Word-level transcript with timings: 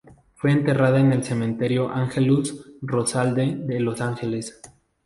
Fue 0.33 0.49
enterrada 0.51 0.99
en 0.99 1.13
el 1.13 1.23
Cementerio 1.23 1.87
Angelus-Rosedale 1.91 3.55
de 3.67 3.79
Los 3.81 4.01
Ángeles. 4.01 4.59